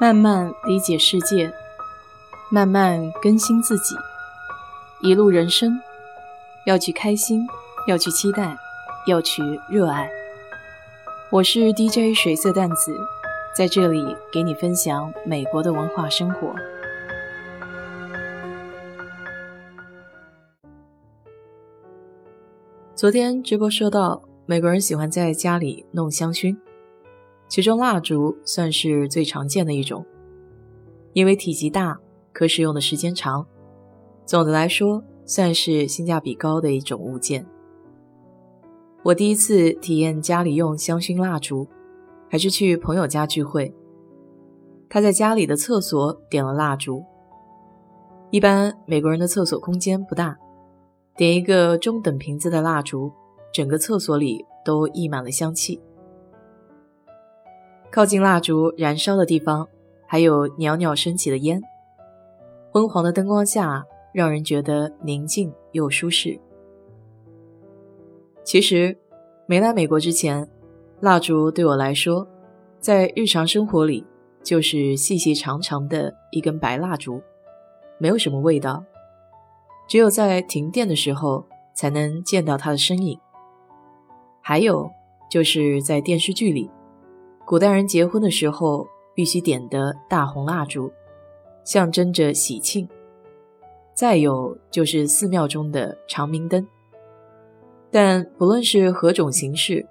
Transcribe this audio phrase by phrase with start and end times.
[0.00, 1.52] 慢慢理解世界，
[2.50, 3.94] 慢慢更新自己。
[5.02, 5.78] 一路人生，
[6.64, 7.46] 要去开心，
[7.86, 8.56] 要去期待，
[9.06, 10.10] 要去热爱。
[11.30, 12.98] 我是 DJ 水色淡子，
[13.54, 16.54] 在这里给你分享美国的文化生活。
[22.94, 26.56] 昨天直播说到，美国人喜欢在家里弄香薰。
[27.50, 30.06] 其中蜡烛算是最常见的一种，
[31.12, 31.98] 因为体积大，
[32.32, 33.44] 可使用的时间长。
[34.24, 37.44] 总的来说，算是性价比高的一种物件。
[39.02, 41.66] 我第一次体验家里用香薰蜡烛，
[42.28, 43.74] 还是去朋友家聚会。
[44.88, 47.02] 他在家里的厕所点了蜡烛。
[48.30, 50.38] 一般美国人的厕所空间不大，
[51.16, 53.10] 点一个中等瓶子的蜡烛，
[53.52, 55.80] 整个厕所里都溢满了香气。
[57.90, 59.66] 靠近蜡烛燃烧的地方，
[60.06, 61.60] 还有袅袅升起的烟。
[62.70, 66.38] 昏黄的灯光下，让人觉得宁静又舒适。
[68.44, 68.96] 其实，
[69.46, 70.48] 没来美国之前，
[71.00, 72.28] 蜡烛对我来说，
[72.78, 74.06] 在日常生活里
[74.44, 77.20] 就是细细长长的一根白蜡烛，
[77.98, 78.84] 没有什么味道。
[79.88, 81.44] 只有在停电的时候，
[81.74, 83.18] 才能见到它的身影。
[84.40, 84.88] 还有，
[85.28, 86.70] 就是在电视剧里。
[87.50, 90.88] 古代人结婚的时候必须点的大红蜡烛，
[91.64, 92.88] 象征着喜庆。
[93.92, 96.64] 再有就是寺庙中的长明灯。
[97.90, 99.84] 但不论是何种形式，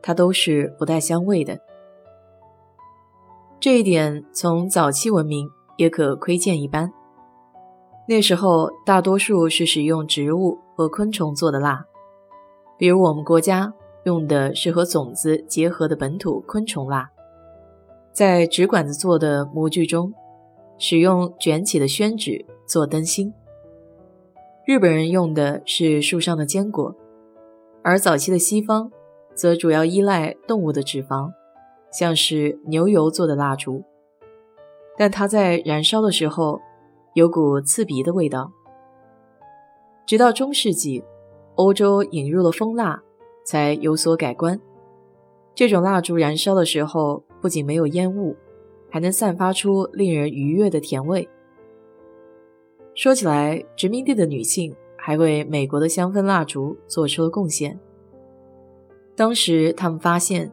[0.00, 1.58] 它都是不带香味的。
[3.58, 6.92] 这一点从早期文明也可窥见一斑。
[8.06, 11.84] 那时候大多数是使用植物和昆虫做的蜡，
[12.78, 13.74] 比如我们国家。
[14.04, 17.10] 用的是和种子结合的本土昆虫蜡，
[18.12, 20.12] 在纸管子做的模具中，
[20.78, 23.32] 使用卷起的宣纸做灯芯。
[24.66, 26.94] 日本人用的是树上的坚果，
[27.82, 28.90] 而早期的西方
[29.34, 31.30] 则主要依赖动物的脂肪，
[31.92, 33.82] 像是牛油做的蜡烛，
[34.96, 36.60] 但它在燃烧的时候
[37.14, 38.50] 有股刺鼻的味道。
[40.06, 41.04] 直到中世纪，
[41.56, 43.02] 欧洲引入了蜂蜡。
[43.44, 44.60] 才有所改观。
[45.54, 48.36] 这种蜡烛燃烧的时候，不仅没有烟雾，
[48.88, 51.28] 还能散发出令人愉悦的甜味。
[52.94, 57.78] 说起来，殖民地的女性还为美国的香氛蜡烛做出了贡献。
[59.16, 60.50] 当时，他们发现，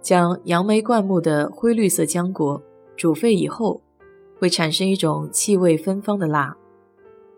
[0.00, 2.62] 将杨梅灌木的灰绿色浆果
[2.96, 3.80] 煮沸以后，
[4.38, 6.56] 会产生一种气味芬芳的蜡，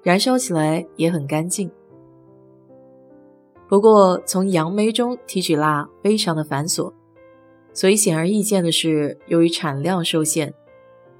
[0.02, 1.70] 燃烧起来也很干净。
[3.72, 6.92] 不过，从杨梅中提取蜡非常的繁琐，
[7.72, 10.52] 所以显而易见的是，由于产量受限，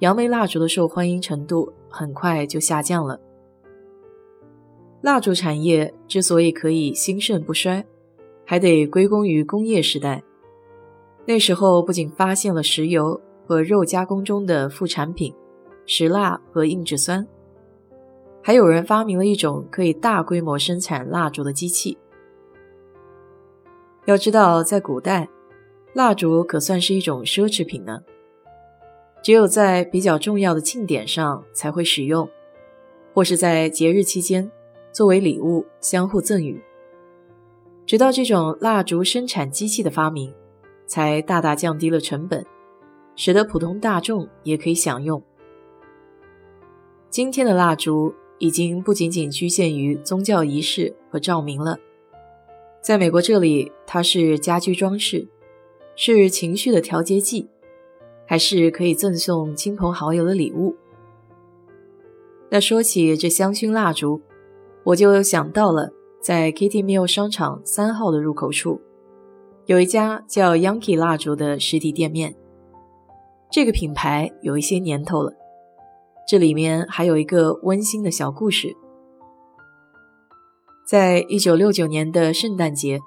[0.01, 3.19] 杨梅蜡烛的受欢迎程度很快就下降了。
[5.01, 7.83] 蜡烛产业之所以可以兴盛不衰，
[8.45, 10.21] 还得归功于工业时代。
[11.25, 15.33] 那时候不仅发现了石油和肉加工中的副产品
[15.87, 17.27] 石蜡和硬质酸，
[18.43, 21.97] 还有人发明了一种可以大规模生产蜡烛的机器。
[24.05, 25.29] 要知道，在古代，
[25.93, 28.01] 蜡烛可算是一种奢侈品呢。
[29.21, 32.29] 只有在比较重要的庆典上才会使用，
[33.13, 34.51] 或是在节日期间
[34.91, 36.61] 作为礼物相互赠予。
[37.85, 40.33] 直到这种蜡烛生产机器的发明，
[40.85, 42.45] 才大大降低了成本，
[43.15, 45.23] 使得普通大众也可以享用。
[47.09, 51.79] 今天的蜡烛已经不仅仅局限于宗教仪式和照明了。
[52.83, 55.25] 在美国这里，它是家居装饰，
[55.95, 57.47] 是情绪的调节剂，
[58.27, 60.75] 还是可以赠送亲朋好友的礼物。
[62.49, 64.21] 那说起这香薰蜡烛，
[64.83, 68.81] 我就想到了在 Kitty Mill 商场三号的入口处，
[69.65, 72.35] 有一家叫 Yankee 蜡烛的实体店面。
[73.49, 75.31] 这个品牌有一些年头了，
[76.27, 78.75] 这里面还有一个温馨的小故事。
[80.85, 82.99] 在一九六九年的圣诞节，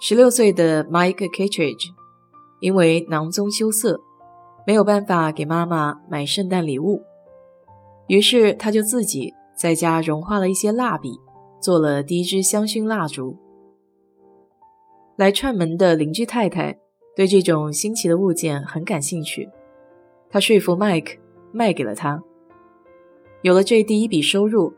[0.00, 1.88] 十六岁的 Mike Kittredge
[2.60, 4.02] 因为囊中羞涩，
[4.66, 7.02] 没有办法给妈妈买圣诞礼物，
[8.06, 11.18] 于是他就自己在家融化了一些蜡笔，
[11.58, 13.38] 做了第一支香薰蜡烛。
[15.16, 16.78] 来串门的邻居太太
[17.16, 19.48] 对这种新奇的物件很感兴趣，
[20.28, 21.16] 他说服 Mike
[21.50, 22.22] 卖给了他。
[23.40, 24.74] 有了这第一笔收入。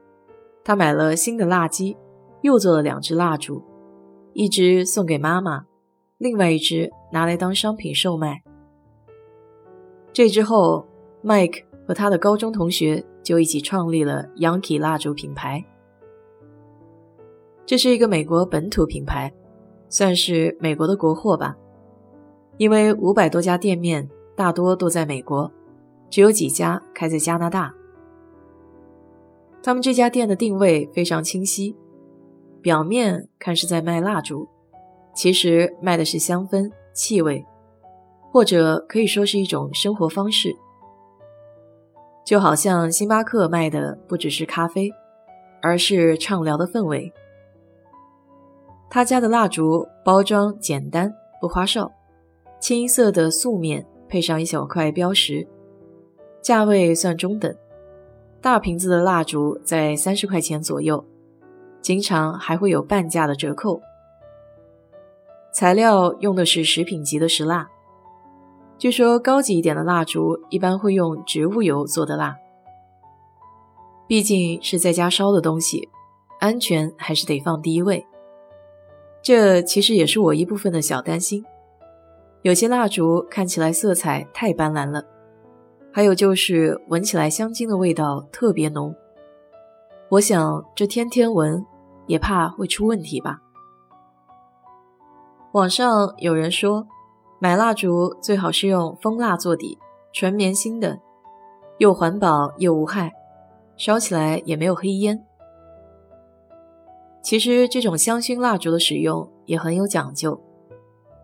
[0.67, 1.97] 他买了新的蜡机，
[2.43, 3.63] 又做了两支蜡烛，
[4.33, 5.65] 一支送给妈妈，
[6.19, 8.43] 另外一支拿来当商品售卖。
[10.13, 10.85] 这之后
[11.23, 15.65] ，，Mike 和他的高中同学就一起创立了 Yankee 蜡烛品牌。
[17.65, 19.33] 这是一个美国本土品牌，
[19.89, 21.57] 算是美国的国货吧。
[22.57, 25.49] 因为五百多家店面大多都在美国，
[26.11, 27.73] 只有几家开在加拿大。
[29.67, 31.75] 他们这家店的定位非常清晰，
[32.63, 34.47] 表面看是在卖蜡烛，
[35.13, 37.45] 其实卖的是香氛、气味，
[38.31, 40.55] 或者可以说是一种生活方式。
[42.25, 44.89] 就好像星巴克卖的不只是咖啡，
[45.61, 47.13] 而是畅聊的氛围。
[48.89, 51.91] 他家的蜡烛包装简单不花哨，
[52.61, 55.45] 清一色的素面配上一小块标识，
[56.41, 57.53] 价位算中等。
[58.41, 61.05] 大瓶子的蜡烛在三十块钱左右，
[61.81, 63.81] 经常还会有半价的折扣。
[65.53, 67.69] 材料用的是食品级的石蜡，
[68.79, 72.37] 据说高级一点的蜡烛一般会用植物油做的蜡。
[74.07, 75.89] 毕竟是在家烧的东西，
[76.39, 78.07] 安全还是得放第一位。
[79.23, 81.45] 这其实也是我一部分的小担心。
[82.43, 85.05] 有些蜡烛看起来色彩太斑斓了。
[85.97, 88.95] 还有就是闻起来香精的味道特别浓，
[90.11, 91.65] 我想这天天闻
[92.07, 93.41] 也怕会出问题吧。
[95.53, 96.87] 网上有人说，
[97.39, 99.79] 买蜡烛最好是用蜂蜡做底，
[100.13, 101.01] 纯棉芯的，
[101.79, 103.11] 又环保又无害，
[103.79, 105.25] 烧起来也没有黑烟。
[107.23, 110.39] 其实这种香薰蜡烛的使用也很有讲究，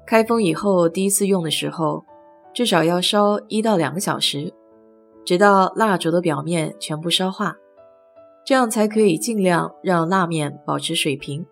[0.06, 2.02] 开封以后第一次用的时候，
[2.54, 4.50] 至少要烧一到两个小时。
[5.24, 7.56] 直到蜡烛的表面全部烧化，
[8.44, 11.46] 这样才可以尽量让蜡面保持水平。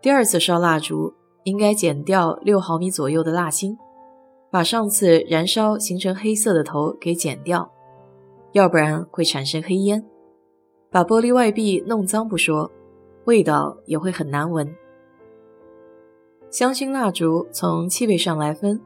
[0.00, 3.78] 第二次烧蜡烛，应该剪掉六毫米左右的蜡芯，
[4.50, 7.70] 把上次燃烧形成黑色的头给剪掉，
[8.52, 10.04] 要不然会产生黑烟。
[10.90, 12.70] 把玻璃外壁弄脏不说，
[13.26, 14.74] 味道也会很难闻。
[16.50, 18.80] 香薰蜡烛从气味上来分，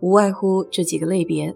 [0.00, 1.54] 无外乎这几个类别。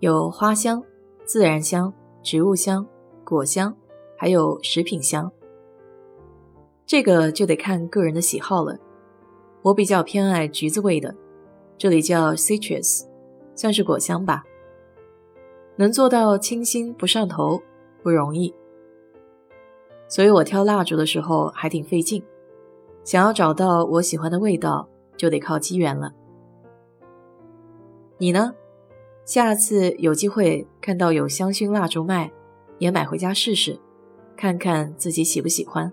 [0.00, 0.82] 有花香、
[1.24, 2.86] 自然香、植物香、
[3.24, 3.74] 果香，
[4.16, 5.30] 还有食品香。
[6.84, 8.78] 这个就得看个人的喜好了。
[9.62, 11.14] 我比较偏爱橘子味的，
[11.78, 13.04] 这里叫 citrus，
[13.54, 14.44] 算是果香吧。
[15.76, 17.60] 能做到清新不上头
[18.02, 18.54] 不容易，
[20.08, 22.22] 所以我挑蜡烛的时候还挺费劲。
[23.02, 26.12] 想要找到我喜欢的味道，就得靠机缘了。
[28.18, 28.54] 你呢？
[29.26, 32.30] 下次有机会看到有香薰蜡烛卖，
[32.78, 33.76] 也买回家试试，
[34.36, 35.92] 看看自己喜不喜欢。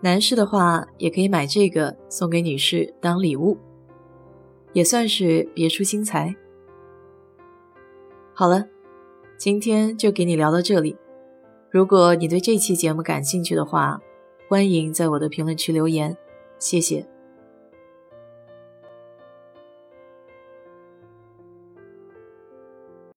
[0.00, 3.58] 男士的话也可以买这个送给女士当礼物，
[4.72, 6.32] 也算是别出心裁。
[8.32, 8.64] 好了，
[9.36, 10.96] 今天就给你聊到这里。
[11.68, 14.00] 如果你对这期节目感兴趣的话，
[14.48, 16.16] 欢迎在我的评论区留言，
[16.60, 17.04] 谢谢。